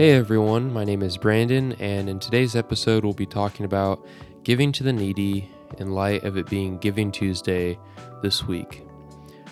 Hey 0.00 0.12
everyone, 0.12 0.72
my 0.72 0.82
name 0.82 1.02
is 1.02 1.18
Brandon, 1.18 1.72
and 1.72 2.08
in 2.08 2.18
today's 2.20 2.56
episode, 2.56 3.04
we'll 3.04 3.12
be 3.12 3.26
talking 3.26 3.66
about 3.66 4.06
giving 4.44 4.72
to 4.72 4.82
the 4.82 4.94
needy 4.94 5.50
in 5.76 5.90
light 5.90 6.24
of 6.24 6.38
it 6.38 6.48
being 6.48 6.78
Giving 6.78 7.12
Tuesday 7.12 7.78
this 8.22 8.46
week. 8.46 8.86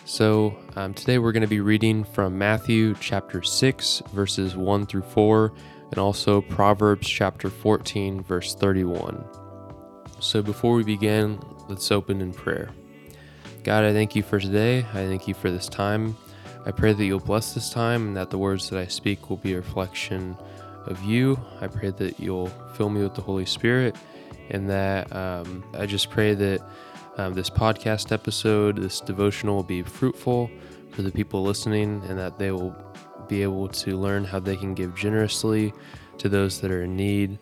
So, 0.07 0.57
um, 0.75 0.95
today 0.95 1.19
we're 1.19 1.32
going 1.32 1.43
to 1.43 1.46
be 1.46 1.61
reading 1.61 2.03
from 2.03 2.39
Matthew 2.39 2.95
chapter 2.99 3.43
6, 3.43 4.03
verses 4.14 4.57
1 4.57 4.87
through 4.87 5.03
4, 5.03 5.53
and 5.91 5.99
also 5.99 6.41
Proverbs 6.41 7.07
chapter 7.07 7.51
14, 7.51 8.23
verse 8.23 8.55
31. 8.55 9.23
So, 10.21 10.41
before 10.41 10.77
we 10.77 10.83
begin, 10.83 11.39
let's 11.69 11.93
open 11.93 12.22
in 12.22 12.33
prayer. 12.33 12.71
God, 13.64 13.85
I 13.85 13.93
thank 13.93 14.17
you 14.17 14.22
for 14.22 14.41
today. 14.41 14.79
I 14.79 15.05
thank 15.05 15.29
you 15.29 15.35
for 15.35 15.50
this 15.50 15.69
time. 15.69 16.17
I 16.68 16.71
pray 16.71 16.93
that 16.93 17.03
you'll 17.03 17.18
bless 17.18 17.54
this 17.54 17.71
time 17.71 18.08
and 18.08 18.17
that 18.18 18.29
the 18.29 18.36
words 18.36 18.68
that 18.68 18.79
I 18.79 18.89
speak 18.89 19.31
will 19.31 19.39
be 19.39 19.54
a 19.54 19.57
reflection 19.57 20.36
of 20.85 21.03
you. 21.03 21.41
I 21.63 21.67
pray 21.67 21.89
that 21.93 22.21
you'll 22.21 22.53
fill 22.75 22.91
me 22.91 23.03
with 23.03 23.14
the 23.14 23.22
Holy 23.22 23.46
Spirit 23.46 23.96
and 24.50 24.68
that 24.68 25.11
um, 25.17 25.64
I 25.72 25.86
just 25.86 26.11
pray 26.11 26.35
that 26.35 26.61
um, 27.17 27.32
this 27.32 27.49
podcast 27.49 28.13
episode, 28.13 28.77
this 28.77 29.00
devotional 29.00 29.57
will 29.57 29.63
be 29.63 29.82
fruitful 29.82 30.50
for 30.91 31.00
the 31.00 31.11
people 31.11 31.43
listening 31.43 32.03
and 32.06 32.19
that 32.19 32.39
they 32.39 32.50
will 32.50 32.77
be 33.28 33.42
able 33.42 33.69
to 33.69 33.97
learn 33.97 34.22
how 34.22 34.39
they 34.39 34.55
can 34.55 34.75
give 34.75 34.94
generously 34.94 35.72
to 36.19 36.28
those 36.28 36.61
that 36.61 36.70
are 36.70 36.83
in 36.83 36.94
need 36.94 37.39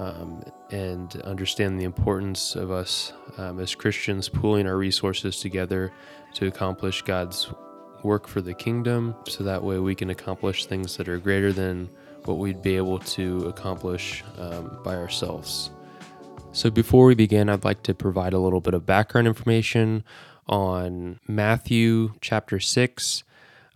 um, 0.00 0.42
and 0.72 1.14
understand 1.22 1.78
the 1.78 1.84
importance 1.84 2.56
of 2.56 2.72
us 2.72 3.12
um, 3.38 3.60
as 3.60 3.72
Christians 3.72 4.28
pooling 4.28 4.66
our 4.66 4.76
resources 4.76 5.38
together 5.38 5.92
to 6.34 6.48
accomplish 6.48 7.02
God's 7.02 7.52
work 8.04 8.28
for 8.28 8.40
the 8.40 8.54
kingdom 8.54 9.14
so 9.26 9.42
that 9.44 9.62
way 9.62 9.78
we 9.78 9.94
can 9.94 10.10
accomplish 10.10 10.66
things 10.66 10.96
that 10.96 11.08
are 11.08 11.18
greater 11.18 11.52
than 11.52 11.88
what 12.24 12.38
we'd 12.38 12.62
be 12.62 12.76
able 12.76 12.98
to 12.98 13.46
accomplish 13.46 14.22
um, 14.38 14.78
by 14.84 14.94
ourselves. 14.94 15.70
So, 16.52 16.70
before 16.70 17.06
we 17.06 17.14
begin, 17.14 17.48
I'd 17.48 17.64
like 17.64 17.82
to 17.82 17.94
provide 17.94 18.32
a 18.32 18.38
little 18.38 18.60
bit 18.60 18.74
of 18.74 18.86
background 18.86 19.26
information 19.26 20.04
on 20.46 21.18
Matthew 21.26 22.12
chapter 22.20 22.60
6 22.60 23.24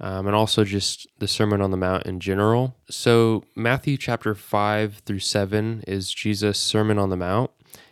um, 0.01 0.27
and 0.27 0.37
also 0.37 0.65
just 0.65 1.09
the 1.19 1.27
Sermon 1.27 1.61
on 1.61 1.71
the 1.71 1.77
Mount 1.77 2.07
in 2.07 2.21
general. 2.21 2.77
So, 2.89 3.45
Matthew 3.57 3.97
chapter 3.97 4.35
5 4.35 5.03
through 5.05 5.19
7 5.19 5.83
is 5.89 6.13
Jesus' 6.13 6.59
Sermon 6.59 6.99
on 6.99 7.11
the 7.11 7.17
Mount. 7.17 7.51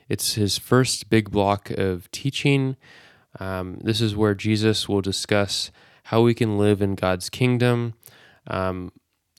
It's 0.08 0.34
his 0.34 0.56
first 0.56 1.10
big 1.10 1.30
block 1.30 1.70
of 1.70 2.08
teaching. 2.12 2.76
Um, 3.40 3.78
this 3.82 4.00
is 4.00 4.14
where 4.14 4.34
Jesus 4.34 4.88
will 4.88 5.00
discuss 5.00 5.70
how 6.06 6.22
we 6.22 6.34
can 6.34 6.56
live 6.56 6.80
in 6.80 6.94
God's 6.94 7.28
kingdom. 7.28 7.94
Um, 8.46 8.92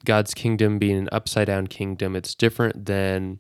God's 0.04 0.34
kingdom 0.34 0.78
being 0.80 0.98
an 0.98 1.08
upside 1.14 1.48
down 1.48 1.68
kingdom, 1.68 2.14
it's 2.14 2.36
different 2.36 2.86
than 2.88 3.40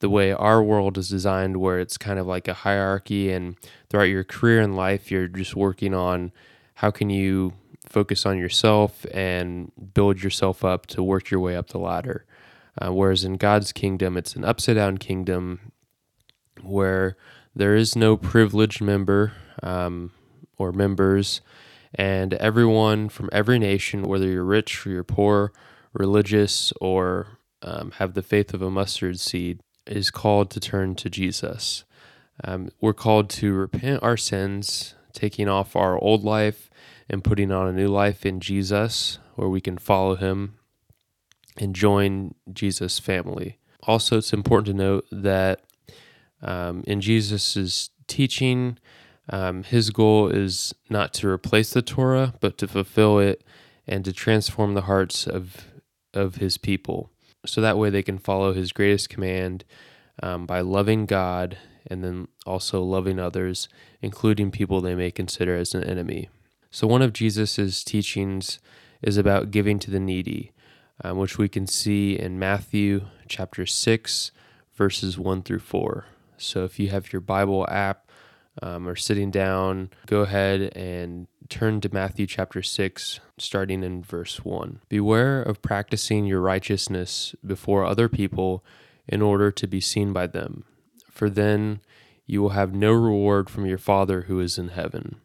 the 0.00 0.10
way 0.10 0.32
our 0.32 0.60
world 0.60 0.98
is 0.98 1.08
designed, 1.08 1.58
where 1.58 1.78
it's 1.78 1.96
kind 1.96 2.18
of 2.18 2.26
like 2.26 2.48
a 2.48 2.52
hierarchy, 2.52 3.30
and 3.30 3.56
throughout 3.88 4.04
your 4.04 4.24
career 4.24 4.60
and 4.60 4.74
life, 4.74 5.08
you're 5.08 5.28
just 5.28 5.54
working 5.54 5.94
on 5.94 6.32
how 6.74 6.90
can 6.90 7.10
you 7.10 7.52
focus 7.88 8.26
on 8.26 8.38
yourself 8.38 9.06
and 9.14 9.70
build 9.94 10.20
yourself 10.20 10.64
up 10.64 10.86
to 10.86 11.02
work 11.02 11.30
your 11.30 11.38
way 11.38 11.54
up 11.54 11.68
the 11.68 11.78
ladder. 11.78 12.24
Uh, 12.76 12.92
whereas 12.92 13.22
in 13.22 13.34
God's 13.34 13.70
kingdom, 13.70 14.16
it's 14.16 14.34
an 14.34 14.44
upside 14.44 14.74
down 14.74 14.98
kingdom 14.98 15.72
where 16.60 17.16
there 17.54 17.76
is 17.76 17.94
no 17.94 18.16
privileged 18.16 18.80
member 18.80 19.32
um, 19.62 20.10
or 20.58 20.72
members 20.72 21.40
and 21.94 22.34
everyone 22.34 23.08
from 23.08 23.28
every 23.32 23.58
nation, 23.58 24.02
whether 24.02 24.26
you're 24.26 24.44
rich 24.44 24.86
or 24.86 24.90
you're 24.90 25.04
poor, 25.04 25.52
religious 25.92 26.72
or 26.80 27.38
um, 27.62 27.92
have 27.92 28.14
the 28.14 28.22
faith 28.22 28.52
of 28.52 28.62
a 28.62 28.70
mustard 28.70 29.20
seed, 29.20 29.60
is 29.86 30.10
called 30.10 30.50
to 30.50 30.60
turn 30.60 30.94
to 30.96 31.08
Jesus. 31.08 31.84
Um, 32.42 32.70
we're 32.80 32.94
called 32.94 33.30
to 33.30 33.52
repent 33.52 34.02
our 34.02 34.16
sins, 34.16 34.94
taking 35.12 35.48
off 35.48 35.76
our 35.76 35.96
old 35.98 36.24
life 36.24 36.68
and 37.08 37.22
putting 37.22 37.52
on 37.52 37.68
a 37.68 37.72
new 37.72 37.88
life 37.88 38.26
in 38.26 38.40
Jesus, 38.40 39.18
where 39.36 39.48
we 39.48 39.60
can 39.60 39.78
follow 39.78 40.16
him 40.16 40.54
and 41.56 41.74
join 41.74 42.34
Jesus' 42.52 42.98
family. 42.98 43.58
Also, 43.84 44.18
it's 44.18 44.32
important 44.32 44.66
to 44.66 44.74
note 44.74 45.06
that 45.12 45.60
um, 46.42 46.82
in 46.86 47.00
Jesus' 47.00 47.90
teaching, 48.06 48.78
um, 49.28 49.62
his 49.62 49.90
goal 49.90 50.28
is 50.28 50.74
not 50.90 51.12
to 51.14 51.28
replace 51.28 51.72
the 51.72 51.82
Torah, 51.82 52.34
but 52.40 52.58
to 52.58 52.68
fulfill 52.68 53.18
it 53.18 53.42
and 53.86 54.04
to 54.04 54.12
transform 54.12 54.74
the 54.74 54.82
hearts 54.82 55.26
of 55.26 55.66
of 56.12 56.36
his 56.36 56.58
people, 56.58 57.10
so 57.44 57.60
that 57.60 57.76
way 57.76 57.90
they 57.90 58.02
can 58.02 58.18
follow 58.18 58.52
his 58.52 58.72
greatest 58.72 59.08
command 59.08 59.64
um, 60.22 60.46
by 60.46 60.60
loving 60.60 61.06
God 61.06 61.58
and 61.86 62.04
then 62.04 62.28
also 62.46 62.82
loving 62.82 63.18
others, 63.18 63.68
including 64.00 64.50
people 64.50 64.80
they 64.80 64.94
may 64.94 65.10
consider 65.10 65.56
as 65.56 65.74
an 65.74 65.84
enemy. 65.84 66.28
So 66.70 66.86
one 66.86 67.02
of 67.02 67.12
Jesus's 67.12 67.84
teachings 67.84 68.58
is 69.02 69.16
about 69.16 69.50
giving 69.50 69.78
to 69.80 69.90
the 69.90 70.00
needy, 70.00 70.52
um, 71.02 71.18
which 71.18 71.36
we 71.36 71.48
can 71.48 71.66
see 71.66 72.18
in 72.18 72.38
Matthew 72.38 73.06
chapter 73.28 73.66
six, 73.66 74.30
verses 74.74 75.18
one 75.18 75.42
through 75.42 75.58
four. 75.58 76.06
So 76.36 76.64
if 76.64 76.78
you 76.78 76.88
have 76.88 77.12
your 77.12 77.20
Bible 77.20 77.66
app 77.68 78.03
um, 78.62 78.88
or 78.88 78.96
sitting 78.96 79.30
down, 79.30 79.90
go 80.06 80.20
ahead 80.20 80.72
and 80.76 81.26
turn 81.48 81.80
to 81.80 81.92
Matthew 81.92 82.26
chapter 82.26 82.62
6, 82.62 83.20
starting 83.38 83.82
in 83.82 84.02
verse 84.02 84.44
1. 84.44 84.80
Beware 84.88 85.42
of 85.42 85.62
practicing 85.62 86.24
your 86.24 86.40
righteousness 86.40 87.34
before 87.44 87.84
other 87.84 88.08
people 88.08 88.64
in 89.06 89.20
order 89.20 89.50
to 89.50 89.66
be 89.66 89.80
seen 89.80 90.12
by 90.12 90.26
them, 90.26 90.64
for 91.10 91.28
then 91.28 91.80
you 92.26 92.40
will 92.40 92.50
have 92.50 92.74
no 92.74 92.92
reward 92.92 93.50
from 93.50 93.66
your 93.66 93.78
Father 93.78 94.22
who 94.22 94.40
is 94.40 94.58
in 94.58 94.68
heaven. 94.68 95.16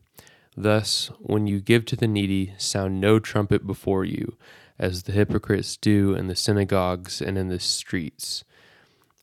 Thus, 0.57 1.09
when 1.19 1.47
you 1.47 1.61
give 1.61 1.85
to 1.85 1.95
the 1.95 2.07
needy, 2.07 2.53
sound 2.57 2.99
no 2.99 3.19
trumpet 3.19 3.65
before 3.65 4.03
you, 4.03 4.35
as 4.77 5.03
the 5.03 5.13
hypocrites 5.13 5.77
do 5.77 6.13
in 6.13 6.27
the 6.27 6.35
synagogues 6.35 7.21
and 7.21 7.37
in 7.37 7.47
the 7.47 7.59
streets, 7.59 8.43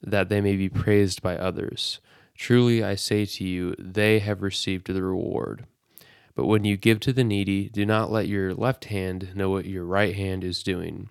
that 0.03 0.29
they 0.29 0.41
may 0.41 0.57
be 0.57 0.69
praised 0.69 1.21
by 1.21 1.37
others. 1.37 2.01
Truly 2.37 2.85
I 2.85 2.95
say 2.95 3.25
to 3.25 3.45
you, 3.45 3.75
they 3.79 4.19
have 4.19 4.43
received 4.43 4.87
the 4.87 5.03
reward. 5.03 5.67
But 6.35 6.47
when 6.47 6.65
you 6.65 6.77
give 6.77 7.01
to 7.01 7.13
the 7.13 7.25
needy, 7.25 7.71
do 7.71 7.87
not 7.87 8.13
let 8.13 8.29
your 8.29 8.55
left 8.55 8.87
hand 8.87 9.31
know 9.35 9.49
what 9.51 9.65
your 9.65 9.85
right 9.85 10.15
hand 10.15 10.45
is 10.45 10.63
doing, 10.63 11.09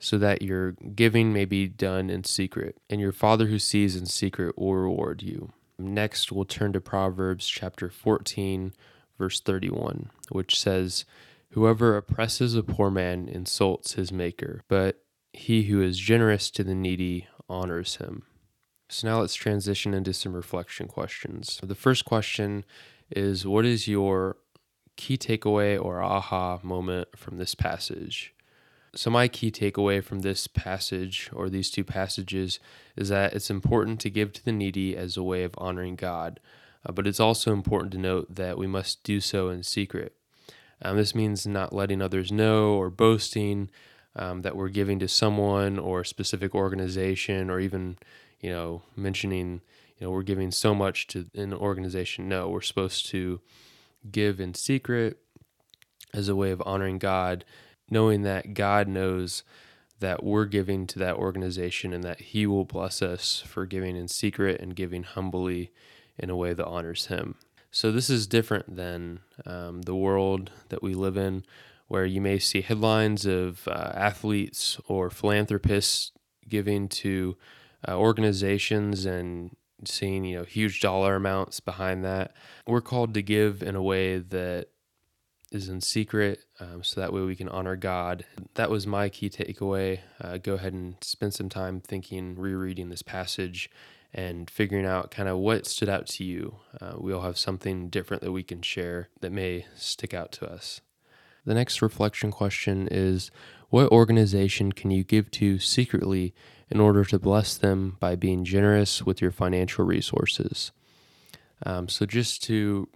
so 0.00 0.18
that 0.18 0.42
your 0.42 0.72
giving 0.72 1.32
may 1.32 1.44
be 1.44 1.68
done 1.68 2.10
in 2.10 2.24
secret, 2.24 2.76
and 2.90 3.00
your 3.00 3.12
Father 3.12 3.46
who 3.46 3.60
sees 3.60 3.94
in 3.94 4.06
secret 4.06 4.58
will 4.58 4.74
reward 4.74 5.22
you. 5.22 5.52
Next, 5.78 6.32
we'll 6.32 6.44
turn 6.44 6.72
to 6.72 6.80
Proverbs 6.80 7.46
chapter 7.46 7.88
14, 7.88 8.72
verse 9.16 9.40
31, 9.40 10.10
which 10.30 10.58
says, 10.58 11.04
Whoever 11.50 11.96
oppresses 11.96 12.56
a 12.56 12.64
poor 12.64 12.90
man 12.90 13.28
insults 13.28 13.92
his 13.92 14.10
maker, 14.10 14.62
but 14.68 15.04
he 15.32 15.64
who 15.64 15.80
is 15.80 15.98
generous 15.98 16.50
to 16.50 16.64
the 16.64 16.74
needy 16.74 17.28
honors 17.48 17.96
him. 17.96 18.24
So 18.88 19.08
now 19.08 19.20
let's 19.20 19.34
transition 19.34 19.94
into 19.94 20.12
some 20.12 20.34
reflection 20.34 20.88
questions. 20.88 21.60
The 21.62 21.74
first 21.74 22.04
question 22.04 22.64
is 23.10 23.46
What 23.46 23.64
is 23.64 23.88
your 23.88 24.36
key 24.96 25.16
takeaway 25.16 25.82
or 25.82 26.02
aha 26.02 26.60
moment 26.62 27.08
from 27.16 27.38
this 27.38 27.54
passage? 27.54 28.34
So, 28.96 29.10
my 29.10 29.26
key 29.26 29.50
takeaway 29.50 30.04
from 30.04 30.20
this 30.20 30.46
passage 30.46 31.28
or 31.32 31.48
these 31.48 31.70
two 31.70 31.82
passages 31.82 32.60
is 32.94 33.08
that 33.08 33.32
it's 33.32 33.50
important 33.50 33.98
to 34.00 34.10
give 34.10 34.32
to 34.34 34.44
the 34.44 34.52
needy 34.52 34.96
as 34.96 35.16
a 35.16 35.22
way 35.22 35.42
of 35.42 35.54
honoring 35.58 35.96
God, 35.96 36.38
uh, 36.86 36.92
but 36.92 37.06
it's 37.06 37.18
also 37.18 37.52
important 37.52 37.92
to 37.92 37.98
note 37.98 38.32
that 38.32 38.56
we 38.56 38.68
must 38.68 39.02
do 39.02 39.20
so 39.20 39.48
in 39.48 39.64
secret. 39.64 40.14
Um, 40.80 40.96
this 40.96 41.14
means 41.14 41.46
not 41.46 41.72
letting 41.72 42.00
others 42.00 42.30
know 42.30 42.74
or 42.74 42.88
boasting 42.88 43.70
um, 44.14 44.42
that 44.42 44.56
we're 44.56 44.68
giving 44.68 45.00
to 45.00 45.08
someone 45.08 45.78
or 45.78 46.02
a 46.02 46.06
specific 46.06 46.54
organization 46.54 47.50
or 47.50 47.58
even 47.58 47.98
you 48.40 48.50
know, 48.50 48.82
mentioning, 48.96 49.60
you 49.98 50.06
know, 50.06 50.10
we're 50.10 50.22
giving 50.22 50.50
so 50.50 50.74
much 50.74 51.06
to 51.08 51.26
an 51.34 51.52
organization. 51.52 52.28
No, 52.28 52.48
we're 52.48 52.60
supposed 52.60 53.06
to 53.06 53.40
give 54.10 54.40
in 54.40 54.54
secret 54.54 55.18
as 56.12 56.28
a 56.28 56.36
way 56.36 56.50
of 56.50 56.62
honoring 56.64 56.98
God, 56.98 57.44
knowing 57.90 58.22
that 58.22 58.54
God 58.54 58.88
knows 58.88 59.42
that 60.00 60.22
we're 60.22 60.44
giving 60.44 60.86
to 60.86 60.98
that 60.98 61.16
organization 61.16 61.92
and 61.92 62.04
that 62.04 62.20
He 62.20 62.46
will 62.46 62.64
bless 62.64 63.02
us 63.02 63.42
for 63.46 63.66
giving 63.66 63.96
in 63.96 64.08
secret 64.08 64.60
and 64.60 64.76
giving 64.76 65.02
humbly 65.02 65.72
in 66.18 66.30
a 66.30 66.36
way 66.36 66.52
that 66.52 66.66
honors 66.66 67.06
Him. 67.06 67.36
So, 67.70 67.90
this 67.90 68.08
is 68.08 68.26
different 68.26 68.76
than 68.76 69.20
um, 69.46 69.82
the 69.82 69.96
world 69.96 70.50
that 70.68 70.82
we 70.82 70.94
live 70.94 71.16
in, 71.16 71.44
where 71.88 72.04
you 72.04 72.20
may 72.20 72.38
see 72.38 72.60
headlines 72.60 73.26
of 73.26 73.66
uh, 73.66 73.92
athletes 73.94 74.78
or 74.86 75.10
philanthropists 75.10 76.12
giving 76.48 76.88
to 76.88 77.36
uh, 77.88 77.96
organizations 77.96 79.04
and 79.04 79.56
seeing 79.84 80.24
you 80.24 80.38
know 80.38 80.44
huge 80.44 80.80
dollar 80.80 81.16
amounts 81.16 81.60
behind 81.60 82.04
that 82.04 82.32
we're 82.66 82.80
called 82.80 83.12
to 83.14 83.22
give 83.22 83.62
in 83.62 83.74
a 83.74 83.82
way 83.82 84.18
that 84.18 84.68
is 85.54 85.68
in 85.68 85.80
secret, 85.80 86.40
um, 86.58 86.82
so 86.82 87.00
that 87.00 87.12
way 87.12 87.22
we 87.22 87.36
can 87.36 87.48
honor 87.48 87.76
God. 87.76 88.24
That 88.54 88.70
was 88.70 88.86
my 88.86 89.08
key 89.08 89.30
takeaway. 89.30 90.00
Uh, 90.20 90.38
go 90.38 90.54
ahead 90.54 90.72
and 90.72 90.96
spend 91.00 91.32
some 91.32 91.48
time 91.48 91.80
thinking, 91.80 92.34
rereading 92.34 92.88
this 92.88 93.02
passage, 93.02 93.70
and 94.12 94.50
figuring 94.50 94.84
out 94.84 95.12
kind 95.12 95.28
of 95.28 95.38
what 95.38 95.66
stood 95.66 95.88
out 95.88 96.06
to 96.06 96.24
you. 96.24 96.56
Uh, 96.80 96.94
we 96.98 97.12
all 97.12 97.22
have 97.22 97.38
something 97.38 97.88
different 97.88 98.22
that 98.22 98.32
we 98.32 98.42
can 98.42 98.62
share 98.62 99.08
that 99.20 99.30
may 99.30 99.66
stick 99.76 100.12
out 100.12 100.32
to 100.32 100.50
us. 100.50 100.80
The 101.44 101.54
next 101.54 101.82
reflection 101.82 102.30
question 102.30 102.88
is 102.90 103.30
What 103.70 103.90
organization 103.90 104.72
can 104.72 104.90
you 104.90 105.04
give 105.04 105.30
to 105.32 105.58
secretly 105.58 106.34
in 106.70 106.80
order 106.80 107.04
to 107.04 107.18
bless 107.18 107.56
them 107.56 107.96
by 108.00 108.16
being 108.16 108.44
generous 108.44 109.02
with 109.02 109.20
your 109.20 109.30
financial 109.30 109.84
resources? 109.84 110.72
Um, 111.64 111.88
so, 111.88 112.06
just 112.06 112.42
to 112.44 112.88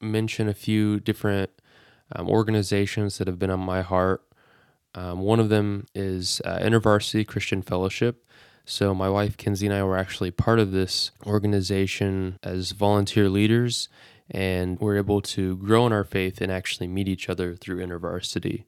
mention 0.00 0.48
a 0.48 0.54
few 0.54 1.00
different 1.00 1.50
um, 2.12 2.28
organizations 2.28 3.18
that 3.18 3.26
have 3.26 3.38
been 3.38 3.50
on 3.50 3.60
my 3.60 3.82
heart. 3.82 4.22
Um, 4.94 5.20
one 5.20 5.40
of 5.40 5.48
them 5.48 5.86
is 5.94 6.40
uh, 6.44 6.58
InterVarsity 6.58 7.26
Christian 7.26 7.62
Fellowship. 7.62 8.24
So, 8.64 8.94
my 8.94 9.08
wife 9.08 9.36
Kenzie 9.36 9.66
and 9.66 9.74
I 9.74 9.82
were 9.82 9.96
actually 9.96 10.30
part 10.30 10.58
of 10.58 10.72
this 10.72 11.10
organization 11.26 12.38
as 12.42 12.72
volunteer 12.72 13.28
leaders, 13.28 13.88
and 14.30 14.78
we're 14.80 14.96
able 14.96 15.20
to 15.20 15.56
grow 15.56 15.86
in 15.86 15.92
our 15.92 16.04
faith 16.04 16.40
and 16.40 16.50
actually 16.50 16.86
meet 16.86 17.08
each 17.08 17.28
other 17.28 17.54
through 17.54 17.84
InterVarsity. 17.84 18.64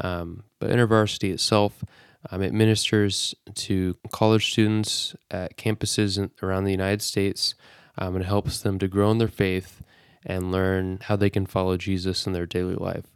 Um, 0.00 0.44
but 0.58 0.70
InterVarsity 0.70 1.32
itself, 1.32 1.84
um, 2.30 2.42
it 2.42 2.52
ministers 2.52 3.34
to 3.54 3.96
college 4.10 4.52
students 4.52 5.14
at 5.30 5.56
campuses 5.56 6.30
around 6.42 6.64
the 6.64 6.70
United 6.70 7.02
States 7.02 7.54
um, 7.98 8.16
and 8.16 8.24
helps 8.24 8.60
them 8.60 8.78
to 8.78 8.88
grow 8.88 9.10
in 9.10 9.18
their 9.18 9.28
faith 9.28 9.82
and 10.24 10.52
learn 10.52 10.98
how 11.02 11.16
they 11.16 11.30
can 11.30 11.46
follow 11.46 11.76
Jesus 11.76 12.26
in 12.26 12.32
their 12.32 12.46
daily 12.46 12.74
life. 12.74 13.06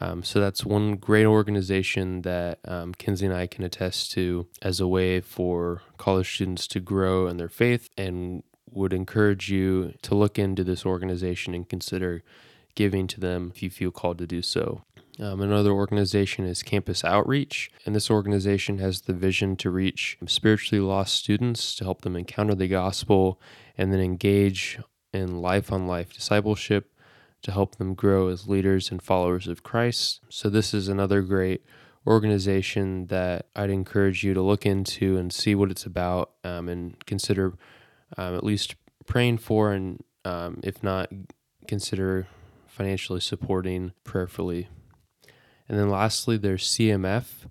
Um, 0.00 0.22
so 0.24 0.40
that's 0.40 0.64
one 0.64 0.96
great 0.96 1.24
organization 1.24 2.22
that 2.22 2.58
um, 2.64 2.94
Kenzie 2.94 3.26
and 3.26 3.34
I 3.34 3.46
can 3.46 3.64
attest 3.64 4.10
to 4.12 4.46
as 4.60 4.80
a 4.80 4.88
way 4.88 5.20
for 5.20 5.82
college 5.98 6.34
students 6.34 6.66
to 6.68 6.80
grow 6.80 7.28
in 7.28 7.36
their 7.36 7.48
faith 7.48 7.88
and 7.96 8.42
would 8.74 8.92
encourage 8.92 9.50
you 9.50 9.94
to 10.02 10.14
look 10.14 10.38
into 10.38 10.64
this 10.64 10.84
organization 10.84 11.54
and 11.54 11.68
consider 11.68 12.22
giving 12.74 13.06
to 13.06 13.20
them 13.20 13.52
if 13.54 13.62
you 13.62 13.70
feel 13.70 13.90
called 13.90 14.18
to 14.18 14.26
do 14.26 14.42
so. 14.42 14.82
Um, 15.20 15.40
another 15.40 15.70
organization 15.70 16.44
is 16.44 16.64
Campus 16.64 17.04
Outreach, 17.04 17.70
and 17.86 17.94
this 17.94 18.10
organization 18.10 18.78
has 18.78 19.02
the 19.02 19.12
vision 19.12 19.54
to 19.56 19.70
reach 19.70 20.18
spiritually 20.26 20.84
lost 20.84 21.14
students 21.14 21.76
to 21.76 21.84
help 21.84 22.02
them 22.02 22.16
encounter 22.16 22.54
the 22.54 22.66
gospel 22.66 23.40
and 23.78 23.92
then 23.92 24.00
engage 24.00 24.80
in 25.12 25.40
life 25.40 25.70
on 25.70 25.86
life 25.86 26.12
discipleship 26.12 26.90
to 27.42 27.52
help 27.52 27.76
them 27.76 27.94
grow 27.94 28.28
as 28.28 28.48
leaders 28.48 28.90
and 28.90 29.02
followers 29.02 29.46
of 29.46 29.62
Christ. 29.62 30.20
So, 30.28 30.48
this 30.48 30.74
is 30.74 30.88
another 30.88 31.22
great 31.22 31.62
organization 32.06 33.06
that 33.06 33.46
I'd 33.54 33.70
encourage 33.70 34.24
you 34.24 34.34
to 34.34 34.42
look 34.42 34.66
into 34.66 35.16
and 35.16 35.32
see 35.32 35.54
what 35.54 35.70
it's 35.70 35.86
about 35.86 36.32
um, 36.42 36.68
and 36.68 37.04
consider 37.06 37.54
um, 38.16 38.34
at 38.34 38.44
least 38.44 38.76
praying 39.06 39.38
for, 39.38 39.72
and 39.72 40.02
um, 40.24 40.60
if 40.62 40.82
not, 40.82 41.10
consider 41.66 42.26
financially 42.66 43.20
supporting 43.20 43.92
prayerfully. 44.02 44.68
And 45.68 45.78
then 45.78 45.90
lastly, 45.90 46.36
there's 46.36 46.66
CMF, 46.66 47.46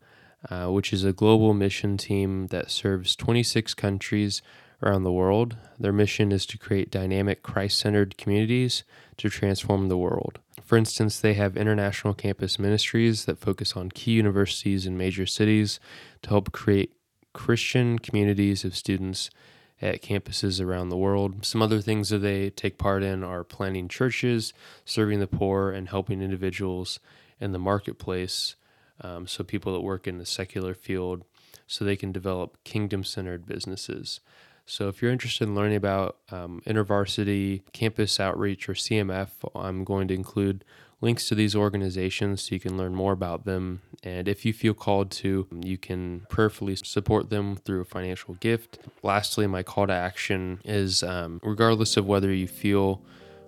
uh, 0.50 0.68
which 0.68 0.94
is 0.94 1.04
a 1.04 1.14
global 1.14 1.54
mission 1.54 1.98
team 1.98 2.48
that 2.48 2.70
serves 2.70 3.16
26 3.16 3.74
countries 3.74 4.42
around 4.84 5.04
the 5.04 5.12
world. 5.12 5.56
Their 5.80 5.94
mission 5.94 6.32
is 6.32 6.46
to 6.48 6.58
create 6.58 6.92
dynamic, 6.92 7.42
Christ 7.42 7.80
centered 7.80 8.18
communities 8.18 8.84
to 9.18 9.30
transform 9.30 9.88
the 9.88 9.98
world. 9.98 10.40
For 10.64 10.78
instance, 10.78 11.20
they 11.20 11.34
have 11.36 11.58
international 11.58 12.14
campus 12.14 12.60
ministries 12.60 13.26
that 13.26 13.40
focus 13.40 13.76
on 13.76 13.92
key 13.92 14.12
universities 14.12 14.86
in 14.86 14.98
major 14.98 15.26
cities 15.26 15.80
to 16.22 16.30
help 16.30 16.52
create 16.52 16.94
Christian 17.34 17.98
communities 18.00 18.64
of 18.64 18.76
students 18.76 19.30
at 19.84 20.02
campuses 20.02 20.64
around 20.64 20.90
the 20.90 20.98
world. 20.98 21.46
Some 21.46 21.62
other 21.62 21.82
things 21.82 22.10
that 22.10 22.20
they 22.20 22.50
take 22.50 22.78
part 22.78 23.04
in 23.04 23.24
are 23.24 23.44
planning 23.44 23.90
churches, 23.90 24.54
serving 24.86 25.20
the 25.20 25.28
poor, 25.28 25.72
and 25.72 25.90
helping 25.90 26.22
individuals 26.22 27.02
in 27.40 27.52
the 27.52 27.60
marketplace. 27.60 28.56
Um, 29.02 29.28
so, 29.28 29.44
people 29.44 29.74
that 29.74 29.82
work 29.82 30.08
in 30.08 30.20
the 30.20 30.26
secular 30.26 30.74
field, 30.74 31.26
so 31.68 31.84
they 31.84 31.98
can 31.98 32.14
develop 32.14 32.64
kingdom 32.64 33.04
centered 33.04 33.46
businesses. 33.46 34.22
So 34.66 34.88
if 34.88 35.02
you're 35.02 35.12
interested 35.12 35.44
in 35.44 35.56
learning 35.56 35.76
about 35.76 36.18
um, 36.32 36.62
InterVarsity, 36.66 37.64
Campus 37.74 38.20
Outreach, 38.20 38.70
or 38.70 38.74
CMF, 38.74 39.30
I'm 39.54 39.84
going 39.84 40.08
to 40.08 40.14
include 40.14 40.64
links 41.04 41.28
to 41.28 41.36
these 41.36 41.54
organizations 41.54 42.44
so 42.44 42.56
you 42.56 42.62
can 42.62 42.78
learn 42.78 42.96
more 42.96 43.12
about 43.12 43.44
them. 43.44 43.82
And 44.04 44.26
if 44.30 44.46
you 44.46 44.54
feel 44.54 44.74
called 44.74 45.12
to, 45.12 45.46
you 45.62 45.78
can 45.78 46.26
prayerfully 46.30 46.78
support 46.78 47.30
them 47.30 47.58
through 47.58 47.82
a 47.82 47.86
financial 47.86 48.36
gift. 48.36 48.80
Lastly, 49.04 49.46
my 49.46 49.64
call 49.64 49.88
to 49.88 49.94
action 49.94 50.62
is 50.64 51.04
um, 51.04 51.42
regardless 51.44 51.98
of 51.98 52.06
whether 52.06 52.34
you 52.34 52.48
feel 52.48 53.02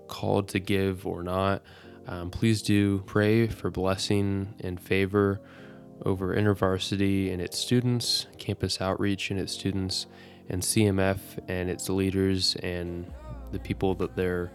called 0.07 0.49
to 0.49 0.59
give 0.59 1.07
or 1.07 1.23
not, 1.23 1.63
um, 2.07 2.29
please 2.29 2.61
do 2.61 2.99
pray 3.05 3.47
for 3.47 3.71
blessing 3.71 4.53
and 4.59 4.79
favor 4.79 5.39
over 6.05 6.35
InterVarsity 6.35 7.31
and 7.31 7.41
its 7.41 7.57
students, 7.57 8.27
Campus 8.37 8.81
Outreach 8.81 9.31
and 9.31 9.39
its 9.39 9.53
students 9.53 10.07
and 10.49 10.61
CMF 10.61 11.19
and 11.47 11.69
its 11.69 11.87
leaders 11.87 12.57
and 12.57 13.09
the 13.53 13.59
people 13.59 13.95
that 13.95 14.13
they're 14.17 14.51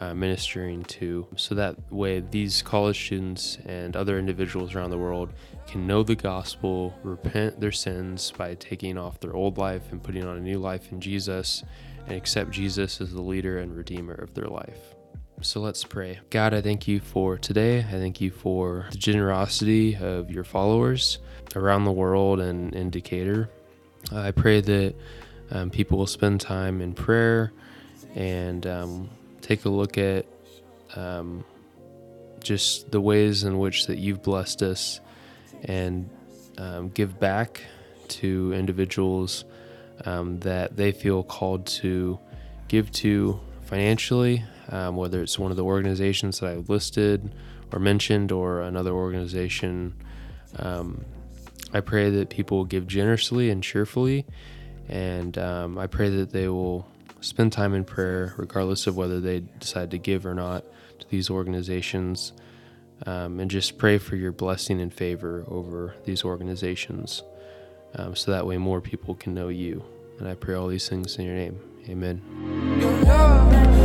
uh, 0.00 0.14
ministering 0.14 0.82
to. 0.84 1.26
So 1.36 1.54
that 1.54 1.76
way, 1.92 2.20
these 2.20 2.62
college 2.62 3.04
students 3.04 3.58
and 3.66 3.94
other 3.94 4.18
individuals 4.18 4.74
around 4.74 4.90
the 4.90 4.98
world 4.98 5.30
can 5.66 5.86
know 5.86 6.02
the 6.02 6.16
gospel, 6.16 6.98
repent 7.02 7.60
their 7.60 7.72
sins 7.72 8.32
by 8.36 8.54
taking 8.54 8.98
off 8.98 9.20
their 9.20 9.34
old 9.34 9.58
life 9.58 9.92
and 9.92 10.02
putting 10.02 10.24
on 10.24 10.36
a 10.36 10.40
new 10.40 10.58
life 10.58 10.90
in 10.90 11.00
Jesus, 11.00 11.62
and 12.06 12.16
accept 12.16 12.50
Jesus 12.50 13.00
as 13.00 13.12
the 13.12 13.22
leader 13.22 13.58
and 13.58 13.76
redeemer 13.76 14.14
of 14.14 14.34
their 14.34 14.46
life. 14.46 14.94
So 15.42 15.60
let's 15.60 15.84
pray. 15.84 16.20
God, 16.28 16.52
I 16.52 16.60
thank 16.60 16.86
you 16.86 17.00
for 17.00 17.38
today. 17.38 17.78
I 17.78 17.92
thank 17.92 18.20
you 18.20 18.30
for 18.30 18.88
the 18.90 18.98
generosity 18.98 19.96
of 19.96 20.30
your 20.30 20.44
followers 20.44 21.18
around 21.56 21.84
the 21.84 21.92
world 21.92 22.40
and 22.40 22.74
in 22.74 22.90
Decatur. 22.90 23.48
I 24.12 24.32
pray 24.32 24.60
that 24.60 24.94
um, 25.50 25.70
people 25.70 25.98
will 25.98 26.06
spend 26.06 26.40
time 26.40 26.80
in 26.80 26.92
prayer 26.92 27.52
and 28.14 28.66
um, 28.66 29.10
take 29.50 29.64
a 29.64 29.68
look 29.68 29.98
at 29.98 30.26
um, 30.94 31.44
just 32.40 32.92
the 32.92 33.00
ways 33.00 33.42
in 33.42 33.58
which 33.58 33.88
that 33.88 33.98
you've 33.98 34.22
blessed 34.22 34.62
us 34.62 35.00
and 35.64 36.08
um, 36.56 36.88
give 36.90 37.18
back 37.18 37.64
to 38.06 38.52
individuals 38.52 39.44
um, 40.04 40.38
that 40.40 40.76
they 40.76 40.92
feel 40.92 41.24
called 41.24 41.66
to 41.66 42.16
give 42.68 42.92
to 42.92 43.40
financially, 43.62 44.44
um, 44.68 44.94
whether 44.94 45.20
it's 45.20 45.36
one 45.36 45.50
of 45.50 45.56
the 45.56 45.64
organizations 45.64 46.38
that 46.38 46.50
I've 46.50 46.68
listed 46.68 47.34
or 47.72 47.80
mentioned 47.80 48.30
or 48.30 48.62
another 48.62 48.92
organization. 48.92 49.94
I 51.72 51.80
pray 51.80 52.10
that 52.10 52.30
people 52.30 52.58
will 52.58 52.64
give 52.66 52.86
generously 52.86 53.50
and 53.50 53.64
cheerfully 53.64 54.26
and 54.88 55.36
um, 55.38 55.78
I 55.78 55.86
pray 55.86 56.08
that 56.08 56.30
they 56.30 56.48
will 56.48 56.86
spend 57.20 57.52
time 57.52 57.74
in 57.74 57.84
prayer, 57.84 58.34
regardless 58.36 58.86
of 58.86 58.96
whether 58.96 59.20
they 59.20 59.40
decide 59.58 59.90
to 59.92 59.98
give 59.98 60.26
or 60.26 60.34
not 60.34 60.64
to 60.98 61.08
these 61.08 61.30
organizations. 61.30 62.32
Um, 63.06 63.40
and 63.40 63.50
just 63.50 63.78
pray 63.78 63.96
for 63.96 64.16
your 64.16 64.30
blessing 64.30 64.78
and 64.78 64.92
favor 64.92 65.44
over 65.48 65.94
these 66.04 66.22
organizations 66.22 67.22
um, 67.94 68.14
so 68.14 68.30
that 68.30 68.46
way 68.46 68.58
more 68.58 68.80
people 68.82 69.14
can 69.14 69.32
know 69.32 69.48
you. 69.48 69.82
And 70.18 70.28
I 70.28 70.34
pray 70.34 70.54
all 70.54 70.68
these 70.68 70.88
things 70.88 71.16
in 71.16 71.24
your 71.24 71.34
name. 71.34 71.58
Amen. 71.88 73.79